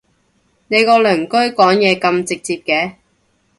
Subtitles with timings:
[0.67, 2.95] 你個鄰居講嘢咁直接嘅？